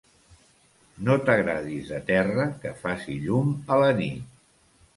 No 1.09 1.17
t'agradis 1.27 1.91
de 1.93 2.01
terra 2.09 2.47
que 2.65 2.73
faci 2.81 3.21
llum 3.29 3.55
a 3.77 3.81
la 3.85 3.95
nit. 4.03 4.37